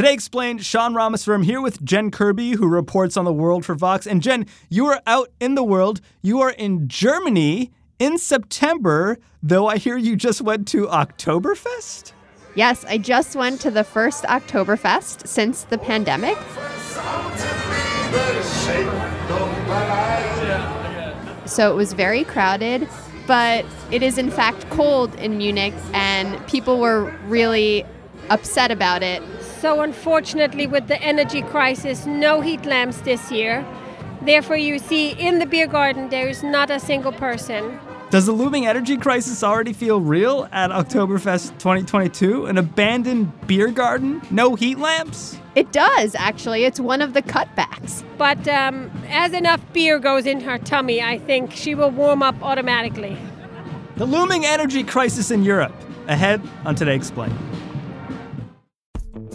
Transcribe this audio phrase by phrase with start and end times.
[0.00, 4.06] Today explained, Sean Rameswaram here with Jen Kirby, who reports on the world for Vox.
[4.06, 6.00] And Jen, you are out in the world.
[6.22, 12.12] You are in Germany in September, though I hear you just went to Oktoberfest?
[12.54, 16.38] Yes, I just went to the first Oktoberfest since the pandemic.
[21.44, 22.88] So it was very crowded,
[23.26, 27.84] but it is in fact cold in Munich, and people were really
[28.30, 29.22] upset about it.
[29.60, 33.66] So, unfortunately, with the energy crisis, no heat lamps this year.
[34.22, 37.78] Therefore, you see in the beer garden there is not a single person.
[38.10, 42.46] Does the looming energy crisis already feel real at Oktoberfest 2022?
[42.46, 44.20] An abandoned beer garden?
[44.30, 45.38] No heat lamps?
[45.54, 46.64] It does, actually.
[46.64, 48.04] It's one of the cutbacks.
[48.18, 52.34] But um, as enough beer goes in her tummy, I think she will warm up
[52.42, 53.16] automatically.
[53.94, 55.74] The looming energy crisis in Europe.
[56.08, 57.38] Ahead on Today Explained.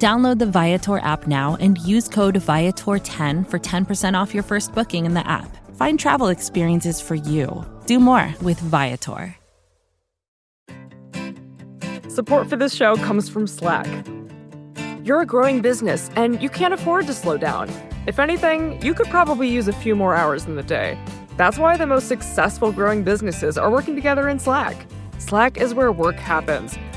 [0.00, 5.04] Download the Viator app now and use code Viator10 for 10% off your first booking
[5.04, 5.54] in the app.
[5.76, 7.66] Find travel experiences for you.
[7.84, 9.36] Do more with Viator.
[12.08, 13.86] Support for this show comes from Slack.
[15.04, 17.68] You're a growing business and you can't afford to slow down.
[18.06, 20.98] If anything, you could probably use a few more hours in the day.
[21.36, 24.86] That's why the most successful growing businesses are working together in Slack.
[25.18, 26.78] Slack is where work happens,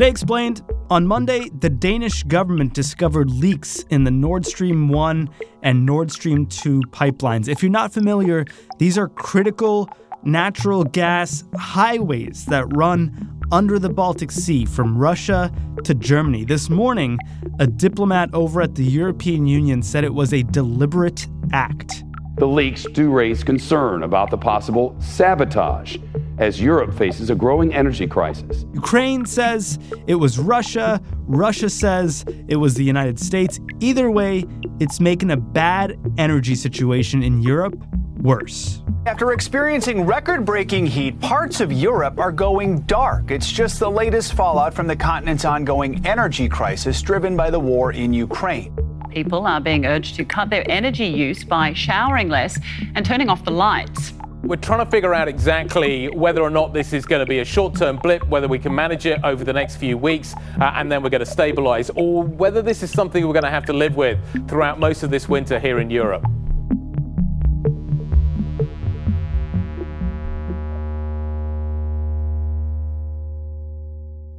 [0.00, 5.28] Today explained on Monday, the Danish government discovered leaks in the Nord Stream 1
[5.62, 7.48] and Nord Stream 2 pipelines.
[7.48, 8.46] If you're not familiar,
[8.78, 9.90] these are critical
[10.22, 15.52] natural gas highways that run under the Baltic Sea from Russia
[15.84, 16.46] to Germany.
[16.46, 17.18] This morning,
[17.58, 22.04] a diplomat over at the European Union said it was a deliberate act.
[22.38, 25.98] The leaks do raise concern about the possible sabotage
[26.40, 28.64] as Europe faces a growing energy crisis.
[28.72, 31.00] Ukraine says it was Russia.
[31.26, 33.60] Russia says it was the United States.
[33.78, 34.44] Either way,
[34.80, 37.76] it's making a bad energy situation in Europe
[38.22, 38.82] worse.
[39.06, 43.30] After experiencing record breaking heat, parts of Europe are going dark.
[43.30, 47.92] It's just the latest fallout from the continent's ongoing energy crisis driven by the war
[47.92, 48.74] in Ukraine.
[49.10, 52.58] People are being urged to cut their energy use by showering less
[52.94, 54.12] and turning off the lights.
[54.42, 57.44] We're trying to figure out exactly whether or not this is going to be a
[57.44, 60.90] short term blip, whether we can manage it over the next few weeks, uh, and
[60.90, 63.74] then we're going to stabilize, or whether this is something we're going to have to
[63.74, 64.18] live with
[64.48, 66.24] throughout most of this winter here in Europe.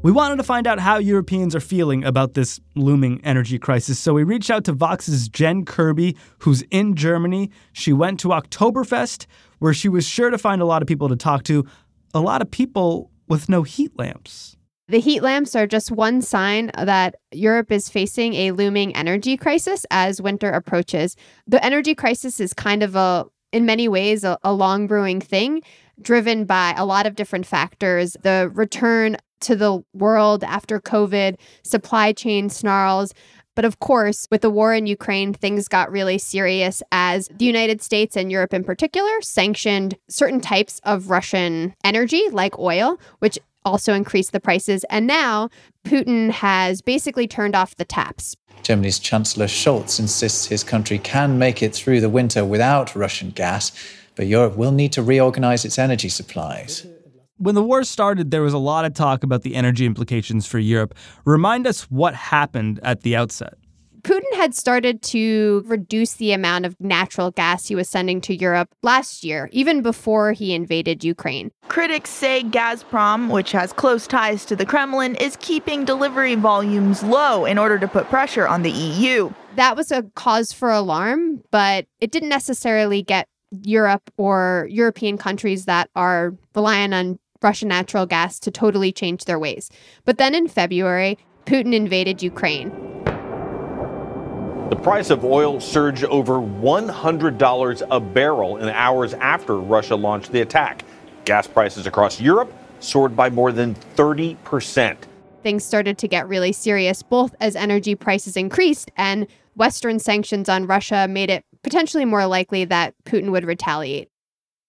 [0.03, 4.15] We wanted to find out how Europeans are feeling about this looming energy crisis, so
[4.15, 7.51] we reached out to Vox's Jen Kirby, who's in Germany.
[7.71, 9.27] She went to Oktoberfest,
[9.61, 11.63] where she was sure to find a lot of people to talk to,
[12.15, 14.57] a lot of people with no heat lamps.
[14.87, 19.85] The heat lamps are just one sign that Europe is facing a looming energy crisis
[19.91, 21.15] as winter approaches.
[21.45, 25.61] The energy crisis is kind of a, in many ways, a, a long brewing thing
[26.01, 32.13] driven by a lot of different factors the return to the world after COVID, supply
[32.13, 33.13] chain snarls.
[33.55, 37.81] But of course, with the war in Ukraine, things got really serious as the United
[37.81, 43.93] States and Europe in particular sanctioned certain types of Russian energy, like oil, which also
[43.93, 44.83] increased the prices.
[44.85, 45.49] And now
[45.85, 48.35] Putin has basically turned off the taps.
[48.63, 53.71] Germany's Chancellor Scholz insists his country can make it through the winter without Russian gas,
[54.15, 56.85] but Europe will need to reorganize its energy supplies
[57.41, 60.59] when the war started, there was a lot of talk about the energy implications for
[60.59, 60.93] Europe.
[61.25, 63.55] Remind us what happened at the outset.
[64.03, 68.69] Putin had started to reduce the amount of natural gas he was sending to Europe
[68.81, 71.51] last year, even before he invaded Ukraine.
[71.67, 77.45] Critics say Gazprom, which has close ties to the Kremlin, is keeping delivery volumes low
[77.45, 79.31] in order to put pressure on the EU.
[79.55, 85.65] That was a cause for alarm, but it didn't necessarily get Europe or European countries
[85.65, 89.69] that are reliant on Russian natural gas to totally change their ways.
[90.05, 92.69] But then in February, Putin invaded Ukraine.
[94.69, 100.41] The price of oil surged over $100 a barrel in hours after Russia launched the
[100.41, 100.83] attack.
[101.25, 104.97] Gas prices across Europe soared by more than 30%.
[105.43, 110.67] Things started to get really serious, both as energy prices increased and Western sanctions on
[110.67, 114.09] Russia made it potentially more likely that Putin would retaliate.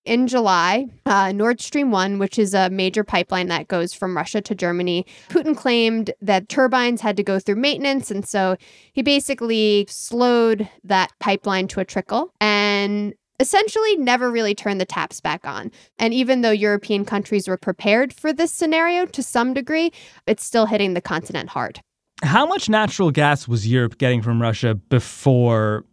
[0.05, 4.41] In July, uh, Nord Stream 1, which is a major pipeline that goes from Russia
[4.41, 8.11] to Germany, Putin claimed that turbines had to go through maintenance.
[8.11, 8.57] And so
[8.93, 15.21] he basically slowed that pipeline to a trickle and essentially never really turned the taps
[15.21, 15.71] back on.
[16.01, 19.93] And even though European countries were prepared for this scenario to some degree,
[20.27, 21.81] it's still hitting the continent hard.
[22.25, 25.85] How much natural gas was Europe getting from Russia before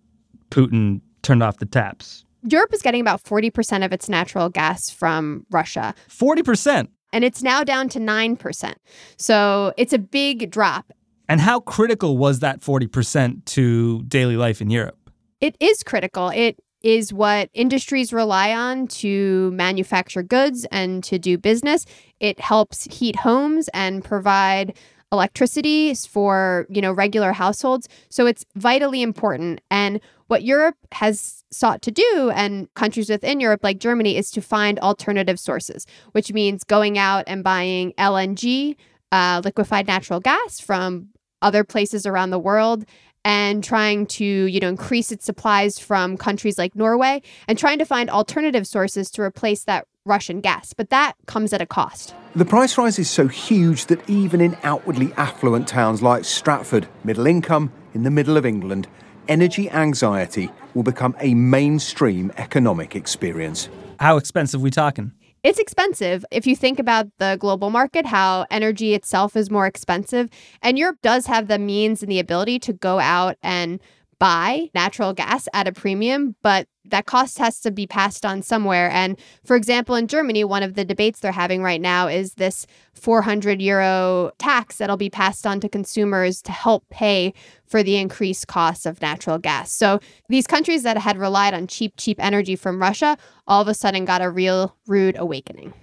[0.49, 2.25] Putin turned off the taps?
[2.43, 5.93] Europe is getting about 40% of its natural gas from Russia.
[6.09, 6.87] 40%?
[7.11, 8.73] And it's now down to 9%.
[9.17, 10.91] So it's a big drop.
[11.27, 15.09] And how critical was that 40% to daily life in Europe?
[15.41, 16.29] It is critical.
[16.29, 21.85] It is what industries rely on to manufacture goods and to do business.
[22.19, 24.77] It helps heat homes and provide
[25.11, 27.87] electricity for, you know, regular households.
[28.09, 29.61] So it's vitally important.
[29.69, 34.41] And what Europe has sought to do, and countries within Europe like Germany, is to
[34.41, 38.75] find alternative sources, which means going out and buying LNG,
[39.11, 41.09] uh, liquefied natural gas, from
[41.41, 42.85] other places around the world
[43.25, 47.85] and trying to you know increase its supplies from countries like Norway and trying to
[47.85, 50.73] find alternative sources to replace that Russian gas.
[50.73, 52.13] But that comes at a cost.
[52.35, 57.25] The price rise is so huge that even in outwardly affluent towns like Stratford middle
[57.25, 58.87] income in the middle of England
[59.27, 63.69] energy anxiety will become a mainstream economic experience.
[63.99, 65.11] How expensive we talking?
[65.41, 66.25] It's expensive.
[66.31, 70.29] If you think about the global market, how energy itself is more expensive,
[70.61, 73.79] and Europe does have the means and the ability to go out and
[74.19, 78.89] buy natural gas at a premium, but that cost has to be passed on somewhere.
[78.91, 82.65] And for example, in Germany, one of the debates they're having right now is this
[82.93, 87.33] 400 euro tax that'll be passed on to consumers to help pay
[87.65, 89.71] for the increased costs of natural gas.
[89.71, 93.17] So these countries that had relied on cheap, cheap energy from Russia
[93.47, 95.73] all of a sudden got a real rude awakening.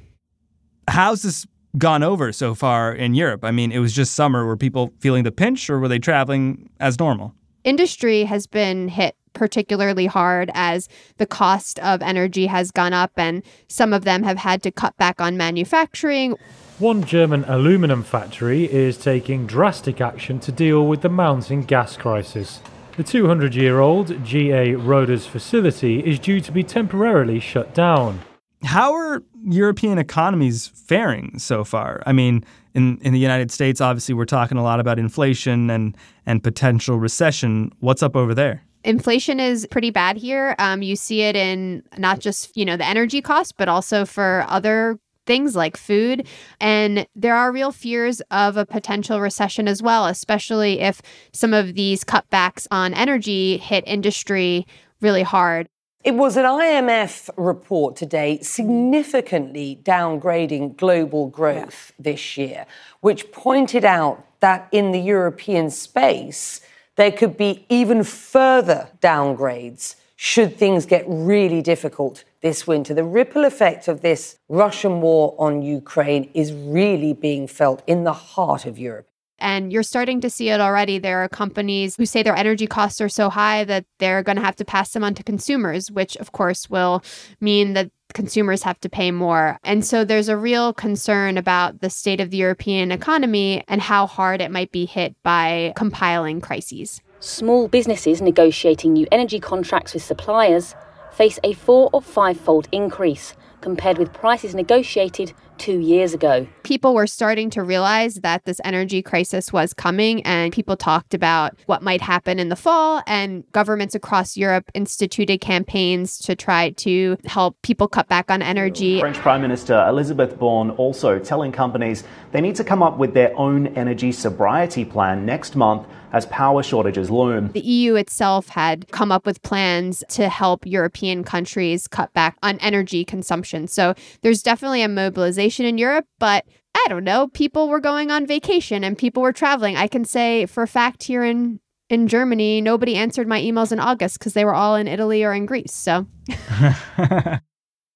[0.88, 1.46] How's this
[1.78, 3.44] gone over so far in Europe?
[3.44, 4.44] I mean, it was just summer.
[4.44, 7.34] Were people feeling the pinch or were they traveling as normal?
[7.66, 13.42] Industry has been hit particularly hard as the cost of energy has gone up and
[13.68, 16.34] some of them have had to cut back on manufacturing.
[16.78, 22.60] One German aluminum factory is taking drastic action to deal with the mounting gas crisis.
[22.96, 28.20] The 200 year old GA Roders facility is due to be temporarily shut down.
[28.64, 32.02] How are European economies faring so far?
[32.04, 32.44] I mean,
[32.74, 35.96] in, in the United States, obviously, we're talking a lot about inflation and,
[36.26, 37.72] and potential recession.
[37.80, 38.62] What's up over there?
[38.84, 40.54] Inflation is pretty bad here.
[40.58, 44.44] Um, you see it in not just you know the energy costs, but also for
[44.48, 46.26] other things like food.
[46.60, 51.74] And there are real fears of a potential recession as well, especially if some of
[51.74, 54.66] these cutbacks on energy hit industry
[55.00, 55.68] really hard.
[56.06, 62.04] It was an IMF report today significantly downgrading global growth yeah.
[62.04, 62.66] this year,
[63.00, 66.60] which pointed out that in the European space,
[66.94, 72.94] there could be even further downgrades should things get really difficult this winter.
[72.94, 78.12] The ripple effect of this Russian war on Ukraine is really being felt in the
[78.12, 79.08] heart of Europe.
[79.38, 80.98] And you're starting to see it already.
[80.98, 84.44] There are companies who say their energy costs are so high that they're going to
[84.44, 87.02] have to pass them on to consumers, which of course will
[87.40, 89.58] mean that consumers have to pay more.
[89.62, 94.06] And so there's a real concern about the state of the European economy and how
[94.06, 97.00] hard it might be hit by compiling crises.
[97.20, 100.74] Small businesses negotiating new energy contracts with suppliers
[101.12, 106.46] face a four or five fold increase compared with prices negotiated two years ago.
[106.62, 111.56] People were starting to realize that this energy crisis was coming, and people talked about
[111.66, 113.02] what might happen in the fall.
[113.06, 119.00] And governments across Europe instituted campaigns to try to help people cut back on energy.
[119.00, 123.36] French Prime Minister Elizabeth Borne also telling companies they need to come up with their
[123.36, 127.50] own energy sobriety plan next month as power shortages loom.
[127.52, 132.58] The EU itself had come up with plans to help European countries cut back on
[132.60, 133.68] energy consumption.
[133.68, 138.26] So there's definitely a mobilization in Europe, but I don't know, people were going on
[138.26, 139.76] vacation and people were traveling.
[139.76, 143.78] I can say for a fact here in in Germany, nobody answered my emails in
[143.78, 145.72] August because they were all in Italy or in Greece.
[145.72, 146.06] So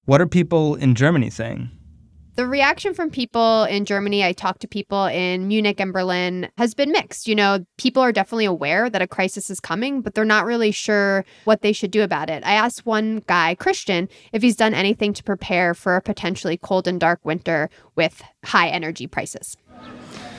[0.05, 1.71] what are people in Germany saying?
[2.41, 6.73] The reaction from people in Germany, I talked to people in Munich and Berlin, has
[6.73, 7.29] been mixed.
[7.29, 10.71] You know, people are definitely aware that a crisis is coming, but they're not really
[10.71, 12.43] sure what they should do about it.
[12.43, 16.89] I asked one guy, Christian, if he's done anything to prepare for a potentially cold
[16.89, 19.59] and dark winter with high energy prices.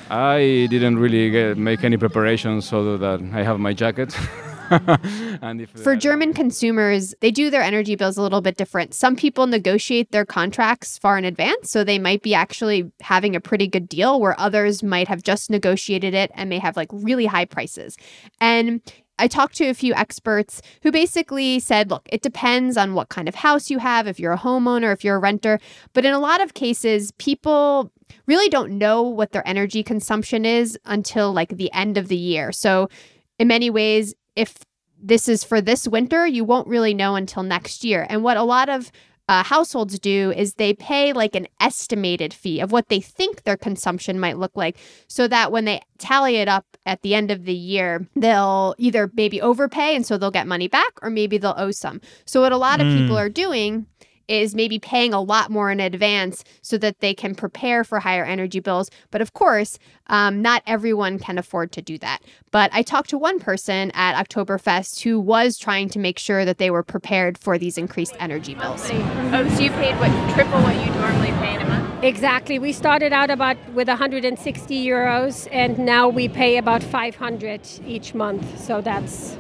[0.10, 4.17] I didn't really get, make any preparations other than I have my jacket.
[5.84, 8.94] For German consumers, they do their energy bills a little bit different.
[8.94, 13.42] Some people negotiate their contracts far in advance, so they might be actually having a
[13.42, 17.25] pretty good deal, where others might have just negotiated it and may have like really
[17.25, 17.98] high prices.
[18.40, 18.82] And
[19.22, 23.28] I talked to a few experts who basically said, look, it depends on what kind
[23.28, 25.60] of house you have, if you're a homeowner, if you're a renter.
[25.94, 27.92] But in a lot of cases, people
[28.25, 32.51] really don't know what their energy consumption is until like the end of the year.
[32.51, 32.90] So,
[33.38, 34.58] in many ways, if
[35.02, 38.06] this is for this winter, you won't really know until next year.
[38.10, 38.92] And what a lot of
[39.28, 43.56] uh, households do is they pay like an estimated fee of what they think their
[43.56, 47.46] consumption might look like so that when they tally it up at the end of
[47.46, 51.56] the year, they'll either maybe overpay and so they'll get money back or maybe they'll
[51.56, 52.02] owe some.
[52.26, 52.98] So, what a lot of mm.
[52.98, 53.86] people are doing
[54.28, 58.24] is maybe paying a lot more in advance so that they can prepare for higher
[58.24, 58.90] energy bills.
[59.12, 62.22] But of course, um, not everyone can afford to do that.
[62.51, 66.58] But I talked to one person at Oktoberfest who was trying to make sure that
[66.58, 68.82] they were prepared for these increased energy bills.
[68.92, 72.04] Oh, so you paid what triple what you normally pay in a month?
[72.04, 72.58] Exactly.
[72.58, 78.60] We started out about with 160 euros, and now we pay about 500 each month.
[78.60, 79.38] So that's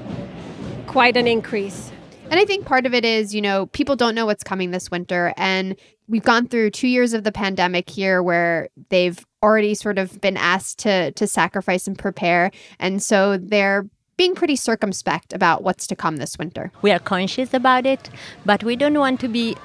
[0.85, 1.91] quite an increase.
[2.31, 4.89] And I think part of it is, you know, people don't know what's coming this
[4.89, 5.33] winter.
[5.35, 5.75] And
[6.07, 10.37] we've gone through two years of the pandemic here where they've already sort of been
[10.37, 12.49] asked to to sacrifice and prepare.
[12.79, 13.85] And so they're
[14.15, 16.71] being pretty circumspect about what's to come this winter.
[16.81, 18.09] We are conscious about it,
[18.45, 19.57] but we don't want to be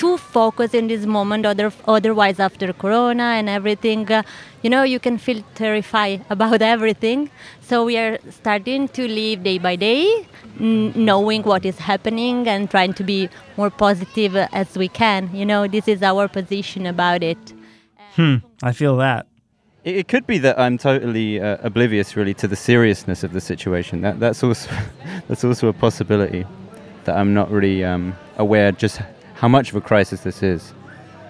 [0.00, 1.44] too focused in this moment.
[1.44, 4.22] Other, otherwise, after Corona and everything, uh,
[4.62, 7.30] you know, you can feel terrified about everything.
[7.60, 10.26] So we are starting to live day by day,
[10.58, 13.28] n- knowing what is happening and trying to be
[13.58, 15.28] more positive as we can.
[15.34, 17.52] You know, this is our position about it.
[18.16, 19.26] Hmm, I feel that.
[19.84, 24.00] It could be that I'm totally uh, oblivious, really, to the seriousness of the situation.
[24.00, 24.70] That, that's also
[25.28, 26.44] that's also a possibility
[27.04, 29.00] that I'm not really um, aware just
[29.40, 30.74] how much of a crisis this is.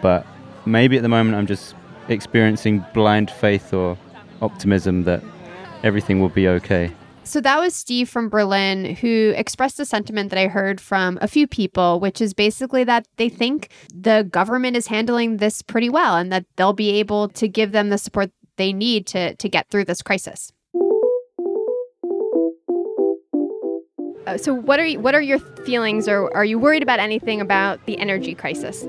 [0.02, 0.26] But
[0.66, 1.76] maybe at the moment I'm just
[2.08, 3.96] experiencing blind faith or
[4.42, 5.22] optimism that
[5.84, 6.90] everything will be okay.
[7.22, 11.28] So that was Steve from Berlin who expressed a sentiment that I heard from a
[11.28, 16.16] few people, which is basically that they think the government is handling this pretty well
[16.16, 19.70] and that they'll be able to give them the support they need to, to get
[19.70, 20.52] through this crisis.
[24.30, 27.40] Uh, so what are you, what are your feelings, or are you worried about anything
[27.40, 28.87] about the energy crisis?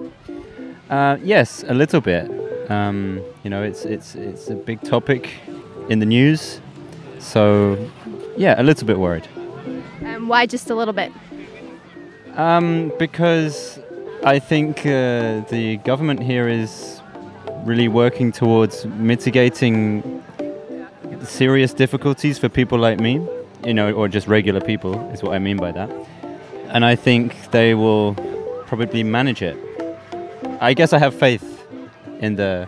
[0.87, 2.29] Uh, yes, a little bit.
[2.69, 5.31] Um, you know, it's it's it's a big topic
[5.89, 6.61] in the news,
[7.17, 7.75] so
[8.37, 9.27] yeah, a little bit worried.
[10.05, 11.11] Um, why just a little bit?
[12.35, 13.79] Um, because
[14.23, 17.01] I think uh, the government here is
[17.65, 20.23] really working towards mitigating
[21.23, 23.27] serious difficulties for people like me
[23.65, 25.91] you know, or just regular people, is what I mean by that.
[26.69, 28.15] And I think they will
[28.65, 29.57] probably manage it.
[30.59, 31.67] I guess I have faith
[32.19, 32.67] in the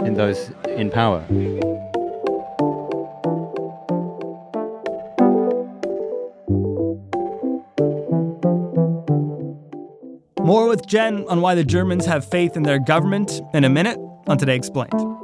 [0.00, 1.24] in those in power.
[10.40, 13.98] More with Jen on why the Germans have faith in their government in a minute
[14.26, 15.23] on Today Explained.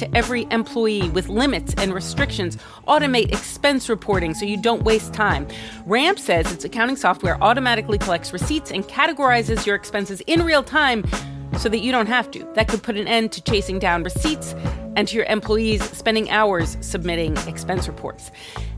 [0.01, 5.47] to every employee with limits and restrictions, automate expense reporting so you don't waste time.
[5.85, 11.05] Ramp says its accounting software automatically collects receipts and categorizes your expenses in real time
[11.59, 12.47] so that you don't have to.
[12.55, 14.55] That could put an end to chasing down receipts
[14.95, 18.31] and to your employees spending hours submitting expense reports.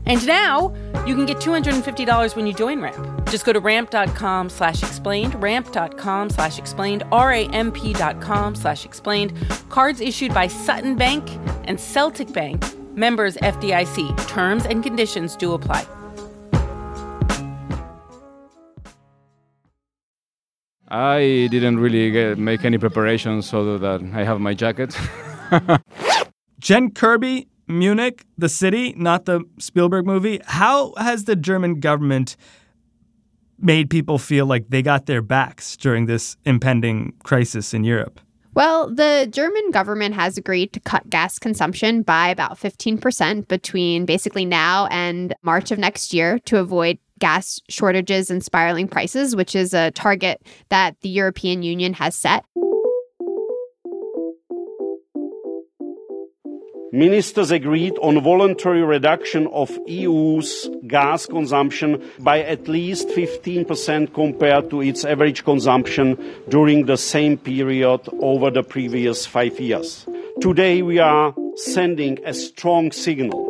[0.06, 0.74] And now
[1.06, 3.28] you can get $250 when you join Ramp.
[3.30, 9.32] Just go to ramp.com slash explained, ramp.com slash explained, R-A-M-P.com slash explained.
[9.70, 11.28] Cards issued by Sutton Bank
[11.64, 12.62] and Celtic Bank,
[12.96, 14.28] members FDIC.
[14.28, 15.86] Terms and conditions do apply.
[20.88, 24.96] I didn't really get, make any preparations other than I have my jacket.
[26.60, 30.40] Jen Kirby, Munich, the city, not the Spielberg movie.
[30.44, 32.36] How has the German government
[33.58, 38.20] made people feel like they got their backs during this impending crisis in Europe?
[38.54, 44.44] Well, the German government has agreed to cut gas consumption by about 15% between basically
[44.44, 49.74] now and March of next year to avoid gas shortages and spiraling prices, which is
[49.74, 52.44] a target that the European Union has set.
[56.94, 64.80] Ministers agreed on voluntary reduction of EU's gas consumption by at least 15% compared to
[64.80, 66.16] its average consumption
[66.48, 70.06] during the same period over the previous five years.
[70.40, 73.42] Today we are sending a strong signal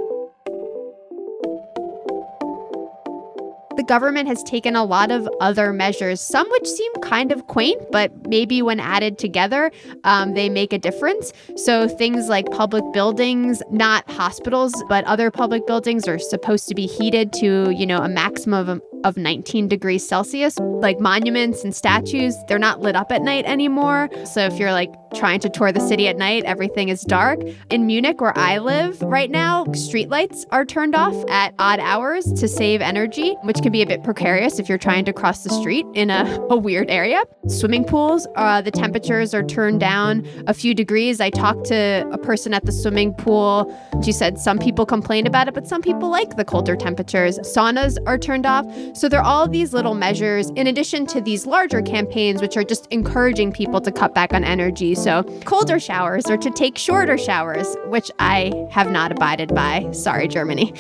[3.77, 7.81] the government has taken a lot of other measures, some which seem kind of quaint,
[7.91, 9.71] but maybe when added together,
[10.05, 11.33] um, they make a difference.
[11.57, 16.87] So things like public buildings, not hospitals, but other public buildings are supposed to be
[16.87, 20.59] heated to, you know, a maximum of, of 19 degrees Celsius.
[20.59, 24.09] Like monuments and statues, they're not lit up at night anymore.
[24.25, 27.41] So if you're like trying to tour the city at night, everything is dark.
[27.71, 32.49] In Munich, where I live right now, streetlights are turned off at odd hours to
[32.49, 35.87] save energy, which can be a bit precarious if you're trying to cross the street
[35.95, 37.23] in a, a weird area.
[37.49, 41.21] Swimming pools, uh, the temperatures are turned down a few degrees.
[41.21, 43.73] I talked to a person at the swimming pool.
[44.05, 47.39] She said some people complain about it, but some people like the colder temperatures.
[47.41, 48.67] Saunas are turned off.
[48.97, 52.65] So there are all these little measures in addition to these larger campaigns, which are
[52.65, 54.95] just encouraging people to cut back on energy.
[55.05, 59.91] So colder showers or to take shorter showers, which I have not abided by.
[59.93, 60.73] Sorry, Germany.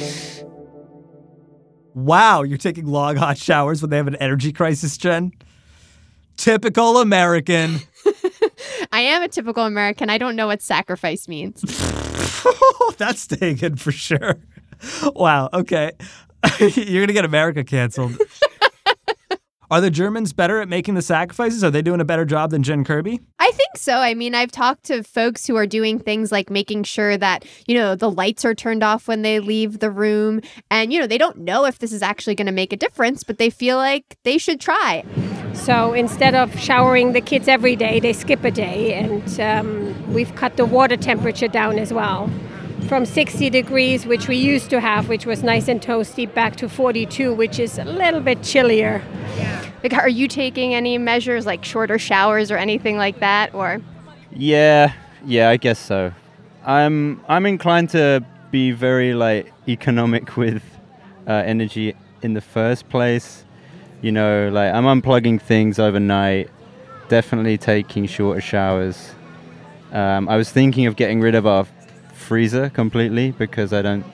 [1.93, 5.33] Wow, you're taking long hot showers when they have an energy crisis, Jen?
[6.39, 7.81] Typical American.
[8.93, 10.09] I am a typical American.
[10.09, 11.61] I don't know what sacrifice means.
[12.97, 14.37] That's staying in for sure.
[15.15, 15.93] Wow, okay.
[16.61, 16.71] you're
[17.03, 18.17] going to get America canceled.
[19.70, 21.64] Are the Germans better at making the sacrifices?
[21.64, 23.20] Are they doing a better job than Jen Kirby?
[23.38, 23.94] I think so.
[23.94, 27.74] I mean, I've talked to folks who are doing things like making sure that, you
[27.74, 30.40] know, the lights are turned off when they leave the room.
[30.70, 33.24] And, you know, they don't know if this is actually going to make a difference,
[33.24, 35.05] but they feel like they should try.
[35.55, 40.35] So instead of showering the kids every day, they skip a day and um, we've
[40.35, 42.31] cut the water temperature down as well
[42.85, 46.68] from 60 degrees, which we used to have, which was nice and toasty, back to
[46.68, 49.03] 42, which is a little bit chillier.
[49.83, 53.81] Like, are you taking any measures like shorter showers or anything like that, or?
[54.33, 54.92] Yeah,
[55.25, 56.12] yeah, I guess so.
[56.64, 60.62] I'm I'm inclined to be very like economic with
[61.27, 63.44] uh, energy in the first place.
[64.01, 66.51] You know, like I'm unplugging things overnight.
[67.09, 69.14] Definitely taking shorter showers.
[69.92, 71.66] Um, I was thinking of getting rid of our
[72.25, 74.05] freezer completely because I don't.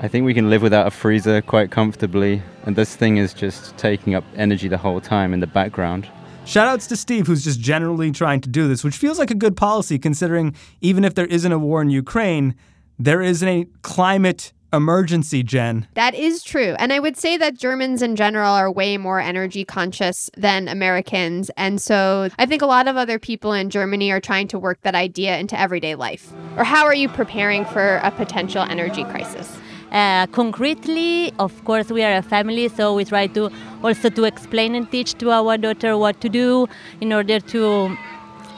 [0.00, 3.76] I think we can live without a freezer quite comfortably, and this thing is just
[3.76, 6.08] taking up energy the whole time in the background.
[6.46, 9.56] Shoutouts to Steve, who's just generally trying to do this, which feels like a good
[9.56, 12.54] policy considering even if there isn't a war in Ukraine,
[12.98, 15.86] there is a climate emergency, Jen.
[15.94, 16.74] That is true.
[16.78, 21.50] And I would say that Germans in general are way more energy conscious than Americans.
[21.56, 24.80] And so I think a lot of other people in Germany are trying to work
[24.82, 26.32] that idea into everyday life.
[26.56, 29.56] Or how are you preparing for a potential energy crisis?
[29.92, 33.48] Uh, concretely, of course, we are a family, so we try to
[33.84, 36.66] also to explain and teach to our daughter what to do
[37.00, 37.96] in order to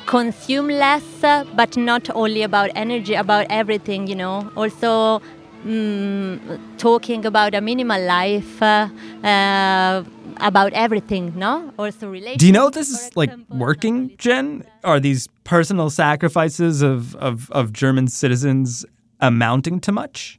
[0.06, 4.50] consume less, uh, but not only about energy, about everything, you know.
[4.56, 5.20] Also,
[5.64, 8.88] mm, talking about a minimal life, uh,
[9.22, 10.04] uh,
[10.40, 11.72] about everything, no?
[11.78, 12.40] Also related.
[12.40, 14.64] Do you know this is like working, Jen?
[14.84, 18.84] Are these personal sacrifices of, of, of German citizens
[19.20, 20.38] amounting to much?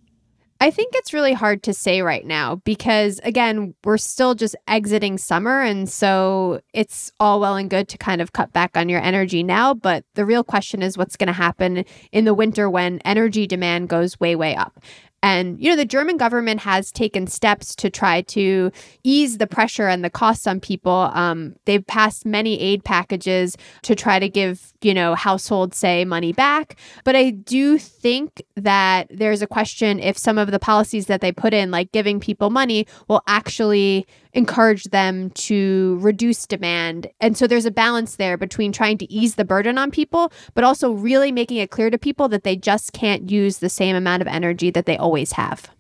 [0.60, 5.20] I think it's really hard to say right now because, again, we're still just exiting
[5.20, 5.62] summer.
[5.62, 9.44] And so it's all well and good to kind of cut back on your energy
[9.44, 9.76] now.
[9.76, 13.90] But the real question is what's going to happen in the winter when energy demand
[13.90, 14.80] goes way, way up.
[15.24, 18.72] And, you know, the German government has taken steps to try to
[19.04, 21.10] ease the pressure and the costs on people.
[21.14, 26.34] Um, they've passed many aid packages to try to give, you know, households, say, money
[26.34, 26.78] back.
[27.04, 31.32] But I do think that there's a question if some of the policies that they
[31.32, 37.08] put in, like giving people money, will actually encourage them to reduce demand.
[37.20, 40.64] And so there's a balance there between trying to ease the burden on people, but
[40.64, 44.22] also really making it clear to people that they just can't use the same amount
[44.22, 45.72] of energy that they always have.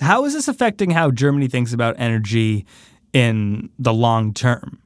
[0.00, 2.66] How is this affecting how Germany thinks about energy
[3.12, 4.80] in the long term?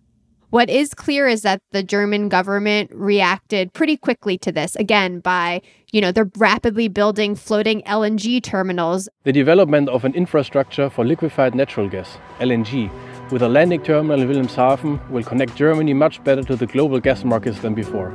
[0.51, 5.63] What is clear is that the German government reacted pretty quickly to this, again, by,
[5.93, 9.09] you know, they're rapidly building floating LNG terminals.
[9.25, 12.91] The development of an infrastructure for liquefied natural gas, LNG,
[13.33, 17.25] with a landing terminal in Wilhelmshaven will connect Germany much better to the global gas
[17.25, 18.11] markets than before.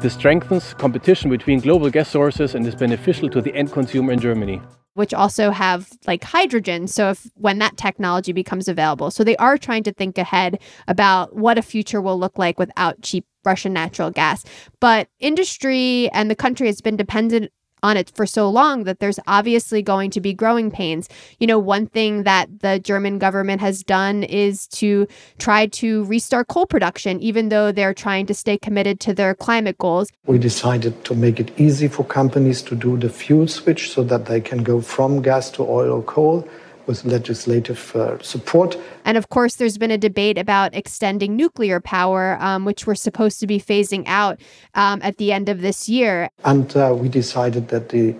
[0.00, 4.20] This strengthens competition between global gas sources and is beneficial to the end consumer in
[4.20, 4.62] Germany
[4.94, 6.86] which also have like hydrogen.
[6.86, 11.36] So if when that technology becomes available, so they are trying to think ahead about
[11.36, 14.44] what a future will look like without cheap Russian natural gas.
[14.80, 17.50] But industry and the country has been dependent
[17.82, 21.08] on it for so long that there's obviously going to be growing pains.
[21.38, 25.06] You know, one thing that the German government has done is to
[25.38, 29.78] try to restart coal production, even though they're trying to stay committed to their climate
[29.78, 30.10] goals.
[30.26, 34.26] We decided to make it easy for companies to do the fuel switch so that
[34.26, 36.46] they can go from gas to oil or coal
[36.90, 38.76] with legislative uh, support.
[39.04, 43.38] And of course, there's been a debate about extending nuclear power, um, which we're supposed
[43.40, 44.40] to be phasing out
[44.74, 46.28] um, at the end of this year.
[46.44, 48.16] And uh, we decided that the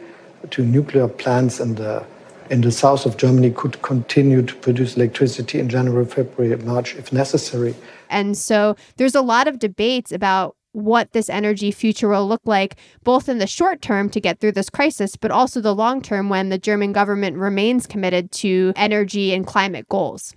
[0.50, 2.04] two nuclear plants in the
[2.48, 7.12] in the south of Germany could continue to produce electricity in January, February, March if
[7.12, 7.74] necessary.
[8.08, 12.76] And so there's a lot of debates about what this energy future will look like,
[13.04, 16.28] both in the short term to get through this crisis, but also the long term
[16.28, 20.34] when the German government remains committed to energy and climate goals.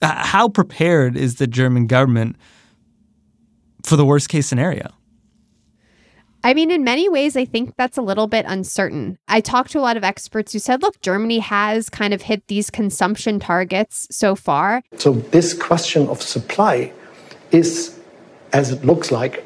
[0.00, 2.36] Uh, how prepared is the German government
[3.84, 4.92] for the worst case scenario?
[6.44, 9.18] I mean, in many ways, I think that's a little bit uncertain.
[9.26, 12.46] I talked to a lot of experts who said, look, Germany has kind of hit
[12.46, 14.82] these consumption targets so far.
[14.96, 16.92] So, this question of supply
[17.50, 17.97] is
[18.52, 19.44] as it looks like,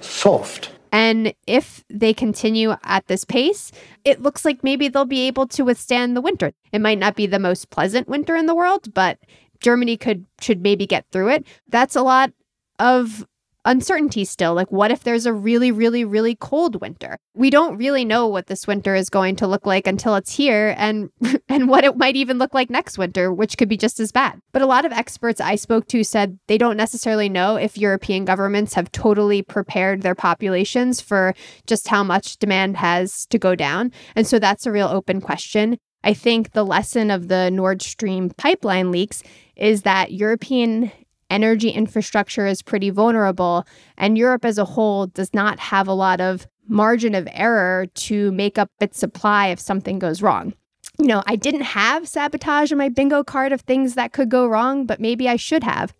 [0.00, 0.70] soft.
[0.92, 3.72] And if they continue at this pace,
[4.04, 6.52] it looks like maybe they'll be able to withstand the winter.
[6.70, 9.18] It might not be the most pleasant winter in the world, but
[9.60, 11.46] Germany could should maybe get through it.
[11.68, 12.32] That's a lot
[12.78, 13.26] of
[13.64, 14.54] uncertainty still.
[14.54, 17.16] Like, what if there's a really, really, really cold winter?
[17.34, 20.74] We don't really know what this winter is going to look like until it's here
[20.76, 21.10] and
[21.48, 24.40] and what it might even look like next winter, which could be just as bad.
[24.52, 28.24] But a lot of experts I spoke to said they don't necessarily know if European
[28.24, 31.34] governments have totally prepared their populations for
[31.66, 33.92] just how much demand has to go down.
[34.16, 35.78] And so that's a real open question.
[36.04, 39.22] I think the lesson of the Nord Stream pipeline leaks
[39.54, 40.90] is that European
[41.32, 43.66] energy infrastructure is pretty vulnerable,
[43.96, 48.30] and Europe as a whole does not have a lot of margin of error to
[48.32, 50.54] make up its supply if something goes wrong.
[50.98, 54.46] You know, I didn't have sabotage on my bingo card of things that could go
[54.46, 55.94] wrong, but maybe I should have.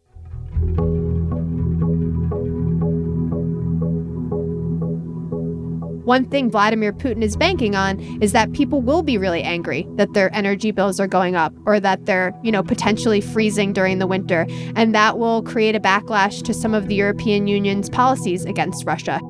[6.05, 10.13] One thing Vladimir Putin is banking on is that people will be really angry that
[10.15, 14.07] their energy bills are going up or that they're, you know, potentially freezing during the
[14.07, 18.85] winter, and that will create a backlash to some of the European Union's policies against
[18.85, 19.21] Russia.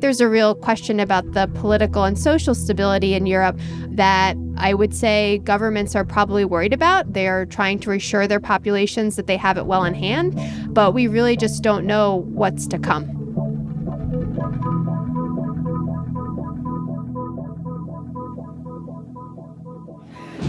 [0.00, 3.58] There's a real question about the political and social stability in Europe
[3.90, 7.12] that I would say governments are probably worried about.
[7.12, 10.38] They are trying to reassure their populations that they have it well in hand,
[10.74, 13.08] but we really just don't know what's to come.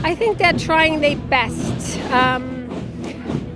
[0.06, 2.00] I think they're trying their best.
[2.12, 2.70] Um,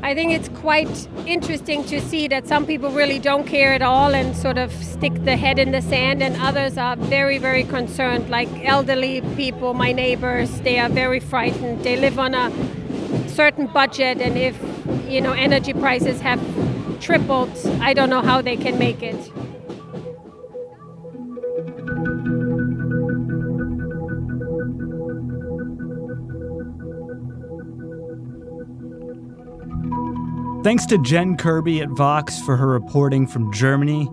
[0.02, 4.16] I think it's quite interesting to see that some people really don't care at all
[4.16, 8.32] and sort of stick the head in the sand, and others are very, very concerned.
[8.32, 11.84] Like elderly people, my neighbors, they are very frightened.
[11.84, 12.50] They live on a
[13.30, 14.58] certain budget, and if
[15.08, 16.42] you know energy prices have
[17.00, 19.32] tripled, I don't know how they can make it.
[30.62, 34.10] Thanks to Jen Kirby at Vox for her reporting from Germany.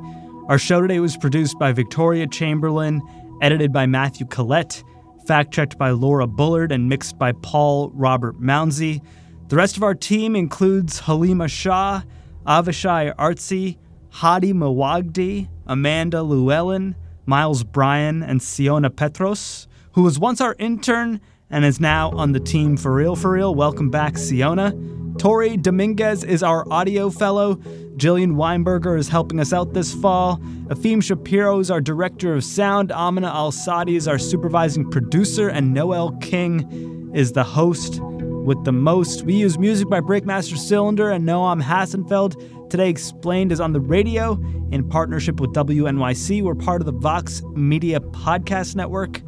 [0.46, 3.02] Our show today was produced by Victoria Chamberlin,
[3.42, 4.84] edited by Matthew Collette,
[5.26, 9.02] fact checked by Laura Bullard, and mixed by Paul Robert Mounsey.
[9.48, 12.02] The rest of our team includes Halima Shah,
[12.46, 13.76] Avishai Artsy,
[14.12, 16.94] Hady Mawajdeh, Amanda Llewellyn,
[17.26, 22.40] Miles Bryan, and Siona Petros, who was once our intern and is now on the
[22.40, 23.54] team for real for real.
[23.54, 24.74] Welcome back, Siona.
[25.18, 27.56] Tori Dominguez is our audio fellow.
[27.96, 30.38] Jillian Weinberger is helping us out this fall.
[30.66, 32.92] Efim Shapiro is our director of sound.
[32.92, 35.48] Amina Al Sadi is our supervising producer.
[35.48, 39.22] And Noel King is the host with the most.
[39.22, 42.68] We use music by Breakmaster Cylinder and Noam Hassenfeld.
[42.68, 44.32] Today Explained is on the radio
[44.70, 46.42] in partnership with WNYC.
[46.42, 49.22] We're part of the Vox Media Podcast Network.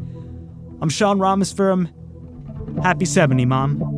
[0.82, 1.97] I'm Sean Rameswaram.
[2.82, 3.97] Happy 70, Mom.